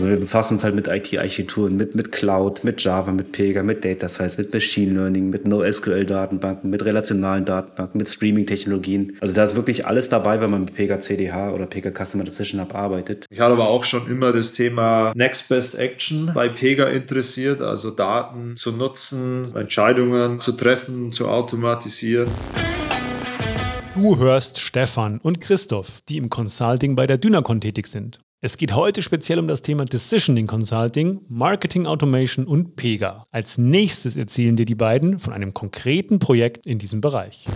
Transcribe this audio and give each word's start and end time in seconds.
Also 0.00 0.08
wir 0.08 0.16
befassen 0.18 0.54
uns 0.54 0.64
halt 0.64 0.74
mit 0.74 0.88
IT-Architekturen, 0.88 1.76
mit, 1.76 1.94
mit 1.94 2.10
Cloud, 2.10 2.64
mit 2.64 2.82
Java, 2.82 3.12
mit 3.12 3.32
Pega, 3.32 3.62
mit 3.62 3.84
Data 3.84 4.08
Science, 4.08 4.38
mit 4.38 4.50
Machine 4.50 4.94
Learning, 4.94 5.28
mit 5.28 5.46
NoSQL-Datenbanken, 5.46 6.70
mit 6.70 6.82
relationalen 6.86 7.44
Datenbanken, 7.44 7.98
mit 7.98 8.08
Streaming-Technologien. 8.08 9.18
Also 9.20 9.34
da 9.34 9.44
ist 9.44 9.56
wirklich 9.56 9.84
alles 9.84 10.08
dabei, 10.08 10.40
wenn 10.40 10.52
man 10.52 10.60
mit 10.60 10.74
Pega 10.74 11.00
CDH 11.00 11.50
oder 11.50 11.66
Pega 11.66 11.90
Customer 11.90 12.24
Decision 12.24 12.62
Hub 12.62 12.74
arbeitet. 12.74 13.26
Ich 13.28 13.40
hatte 13.40 13.52
aber 13.52 13.68
auch 13.68 13.84
schon 13.84 14.10
immer 14.10 14.32
das 14.32 14.54
Thema 14.54 15.12
Next 15.14 15.50
Best 15.50 15.78
Action 15.78 16.30
bei 16.32 16.48
Pega 16.48 16.88
interessiert, 16.88 17.60
also 17.60 17.90
Daten 17.90 18.56
zu 18.56 18.72
nutzen, 18.72 19.54
Entscheidungen 19.54 20.40
zu 20.40 20.52
treffen, 20.52 21.12
zu 21.12 21.28
automatisieren. 21.28 22.30
Du 23.94 24.16
hörst 24.16 24.60
Stefan 24.60 25.18
und 25.18 25.42
Christoph, 25.42 26.00
die 26.08 26.16
im 26.16 26.30
Consulting 26.30 26.96
bei 26.96 27.06
der 27.06 27.18
Dynacon 27.18 27.60
tätig 27.60 27.86
sind. 27.86 28.18
Es 28.42 28.56
geht 28.56 28.74
heute 28.74 29.02
speziell 29.02 29.38
um 29.38 29.48
das 29.48 29.60
Thema 29.60 29.84
Decisioning 29.84 30.46
Consulting, 30.46 31.20
Marketing 31.28 31.84
Automation 31.84 32.46
und 32.46 32.74
Pega. 32.74 33.26
Als 33.30 33.58
nächstes 33.58 34.16
erzählen 34.16 34.56
dir 34.56 34.64
die 34.64 34.74
beiden 34.74 35.18
von 35.18 35.34
einem 35.34 35.52
konkreten 35.52 36.18
Projekt 36.18 36.66
in 36.66 36.78
diesem 36.78 37.02
Bereich. 37.02 37.46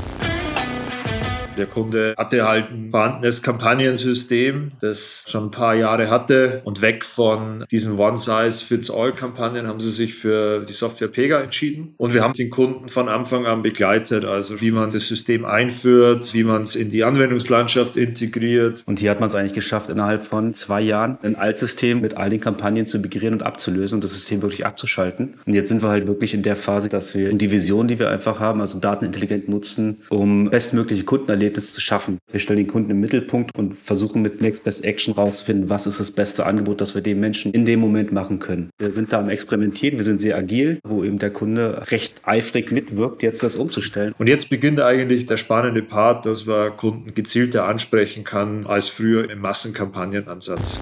Der 1.57 1.67
Kunde 1.67 2.15
hatte 2.19 2.47
halt 2.47 2.71
ein 2.71 2.91
vorhandenes 2.91 3.43
Kampagnensystem, 3.43 4.73
das 4.81 5.25
schon 5.29 5.45
ein 5.45 5.51
paar 5.51 5.75
Jahre 5.75 6.11
hatte 6.11 6.63
und 6.65 6.83
weg 6.83 7.05
von 7.05 7.65
diesen 7.71 7.99
One-Size-Fits-All-Kampagnen 7.99 9.69
haben 9.69 9.79
sie 9.79 9.91
sich 9.91 10.15
für 10.15 10.65
die 10.65 10.73
Software 10.73 11.09
Pega 11.09 11.41
entschieden. 11.41 11.95
Und 11.97 12.13
wir 12.13 12.23
haben 12.23 12.33
den 12.33 12.51
Kunden 12.51 12.89
von 12.89 13.09
Anfang 13.09 13.47
an 13.47 13.63
begleitet, 13.63 14.25
also 14.25 14.61
wie 14.61 14.73
man 14.73 14.91
das 14.91 15.07
System 15.07 15.45
einführt, 15.45 16.35
wie 16.35 16.45
man 16.45 16.63
es 16.63 16.75
in 16.75 16.91
die 16.91 17.05
Anwendungslandschaft 17.05 17.97
integriert. 17.97 18.83
Und 18.87 18.99
hier 18.99 19.11
hat 19.11 19.21
man 19.21 19.29
es 19.29 19.35
eigentlich 19.35 19.53
geschafft, 19.53 19.91
innerhalb 19.91 20.25
von 20.25 20.55
zwei 20.55 20.81
Jahren 20.81 21.19
ein 21.23 21.37
Altsystem 21.37 22.01
mit 22.01 22.17
all 22.17 22.31
den 22.31 22.41
Kampagnen 22.41 22.87
zu 22.87 22.99
migrieren 22.99 23.35
und 23.35 23.43
abzulösen 23.45 23.97
und 23.97 24.05
das 24.05 24.13
System 24.13 24.43
wirklich 24.43 24.67
abzuschalten. 24.67 25.35
Und 25.47 25.55
jetzt 25.55 25.69
sind 25.69 25.83
wir 25.83 25.89
halt 25.89 26.07
wirklich 26.07 26.35
in 26.35 26.43
der 26.43 26.57
Phase, 26.57 26.89
dass 26.89 27.15
wir 27.15 27.33
die 27.33 27.51
Vision, 27.51 27.87
die 27.87 27.99
wir 27.99 28.11
einfach 28.11 28.41
haben, 28.41 28.61
also 28.61 28.81
Daten 28.81 29.05
intelligent 29.05 29.49
nutzen, 29.49 30.03
um 30.09 30.51
bestmögliche 30.51 31.05
Kundenerlebnisse 31.05 31.44
Erlebnis 31.45 31.73
zu 31.73 31.81
schaffen. 31.81 32.19
Wir 32.31 32.41
stellen 32.41 32.59
den 32.59 32.69
Kunden 32.69 32.91
im 32.91 33.01
Mittelpunkt 33.01 33.57
und 33.57 33.77
versuchen 33.77 34.23
mit 34.23 34.41
Next 34.41 34.65
Best 34.65 34.85
Action 34.85 35.15
rauszufinden, 35.15 35.69
was 35.69 35.87
ist 35.87 36.01
das 36.01 36.11
beste 36.11 36.47
Angebot, 36.47 36.81
das 36.81 36.95
wir 36.95 37.03
dem 37.03 37.21
Menschen 37.21 37.53
in 37.53 37.65
dem 37.65 37.81
Moment 37.81 38.13
machen 38.13 38.39
können. 38.39 38.71
Wir 38.79 38.91
sind 38.93 39.13
da 39.13 39.19
am 39.19 39.29
Experimentieren, 39.29 39.99
wir 39.99 40.05
sind 40.05 40.21
sehr 40.21 40.37
agil, 40.37 40.81
wo 40.85 41.05
eben 41.05 41.19
der 41.19 41.31
Kunde 41.31 41.83
recht 41.91 42.21
eifrig 42.25 42.73
mitwirkt, 42.73 43.23
jetzt 43.23 43.43
das 43.43 43.57
umzustellen. 43.57 44.15
Und 44.19 44.29
jetzt 44.29 44.51
beginnt 44.51 44.81
eigentlich 44.81 45.27
der 45.27 45.37
spannende 45.37 45.83
Part, 45.83 46.27
dass 46.27 46.47
man 46.47 46.77
Kunden 46.77 47.15
gezielter 47.15 47.67
ansprechen 47.67 48.25
kann 48.25 48.67
als 48.67 48.89
früher 48.89 49.31
im 49.31 49.41
Massenkampagnenansatz. 49.41 50.81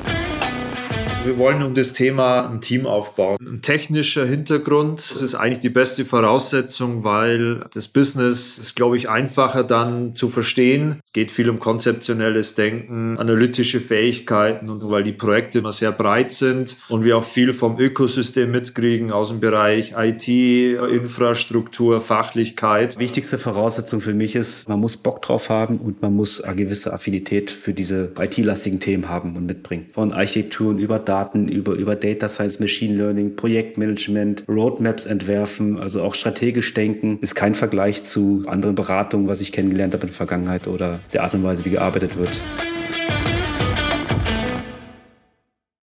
Wir 1.24 1.38
wollen 1.38 1.62
um 1.62 1.74
das 1.74 1.92
Thema 1.92 2.48
ein 2.48 2.60
Team 2.60 2.84
aufbauen. 2.84 3.36
Ein 3.40 3.62
technischer 3.62 4.26
Hintergrund 4.26 5.12
das 5.14 5.22
ist 5.22 5.34
eigentlich 5.36 5.60
die 5.60 5.68
beste 5.68 6.04
Voraussetzung, 6.04 7.04
weil 7.04 7.64
das 7.72 7.86
Business 7.86 8.58
ist, 8.58 8.74
glaube 8.74 8.96
ich, 8.96 9.08
einfacher 9.08 9.62
dann 9.62 10.16
zu 10.16 10.28
verstehen. 10.28 11.00
Es 11.04 11.12
geht 11.12 11.30
viel 11.30 11.48
um 11.48 11.60
konzeptionelles 11.60 12.56
Denken, 12.56 13.18
analytische 13.18 13.80
Fähigkeiten 13.80 14.68
und 14.68 14.90
weil 14.90 15.04
die 15.04 15.12
Projekte 15.12 15.60
immer 15.60 15.70
sehr 15.70 15.92
breit 15.92 16.32
sind 16.32 16.76
und 16.88 17.04
wir 17.04 17.16
auch 17.16 17.24
viel 17.24 17.52
vom 17.52 17.78
Ökosystem 17.78 18.50
mitkriegen 18.50 19.12
aus 19.12 19.28
dem 19.28 19.38
Bereich 19.38 19.94
IT, 19.96 20.26
Infrastruktur, 20.26 22.00
Fachlichkeit. 22.00 22.98
Wichtigste 22.98 23.38
Voraussetzung 23.38 24.00
für 24.00 24.14
mich 24.14 24.34
ist, 24.34 24.68
man 24.68 24.80
muss 24.80 24.96
Bock 24.96 25.22
drauf 25.22 25.50
haben 25.50 25.78
und 25.78 26.02
man 26.02 26.16
muss 26.16 26.40
eine 26.40 26.56
gewisse 26.56 26.92
Affinität 26.92 27.52
für 27.52 27.72
diese 27.72 28.10
IT-lastigen 28.18 28.80
Themen 28.80 29.08
haben 29.08 29.36
und 29.36 29.46
mitbringen. 29.46 29.86
Von 29.92 30.12
Architekturen 30.12 30.78
über 30.78 30.98
Daten, 31.12 31.46
über, 31.46 31.74
über 31.74 31.94
Data 31.94 32.26
Science, 32.26 32.58
Machine 32.58 32.96
Learning, 32.96 33.36
Projektmanagement, 33.36 34.44
Roadmaps 34.48 35.04
entwerfen, 35.04 35.78
also 35.78 36.02
auch 36.02 36.14
strategisch 36.14 36.72
denken, 36.72 37.18
ist 37.20 37.34
kein 37.34 37.54
Vergleich 37.54 38.02
zu 38.02 38.44
anderen 38.46 38.74
Beratungen, 38.74 39.28
was 39.28 39.42
ich 39.42 39.52
kennengelernt 39.52 39.92
habe 39.92 40.04
in 40.04 40.08
der 40.08 40.16
Vergangenheit 40.16 40.66
oder 40.66 41.00
der 41.12 41.24
Art 41.24 41.34
und 41.34 41.44
Weise, 41.44 41.66
wie 41.66 41.70
gearbeitet 41.70 42.16
wird. 42.16 42.40